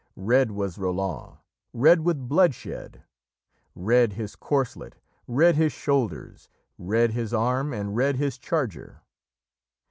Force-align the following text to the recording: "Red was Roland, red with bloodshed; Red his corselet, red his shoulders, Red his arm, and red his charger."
"Red 0.15 0.49
was 0.53 0.79
Roland, 0.79 1.37
red 1.73 1.99
with 1.99 2.27
bloodshed; 2.27 3.03
Red 3.75 4.13
his 4.13 4.35
corselet, 4.35 4.95
red 5.27 5.57
his 5.57 5.73
shoulders, 5.73 6.49
Red 6.79 7.11
his 7.11 7.35
arm, 7.35 7.71
and 7.71 7.95
red 7.95 8.15
his 8.15 8.39
charger." 8.39 9.03